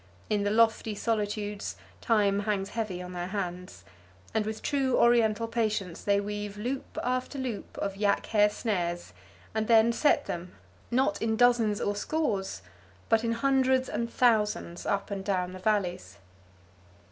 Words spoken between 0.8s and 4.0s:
solitudes time hangs heavy on their hands,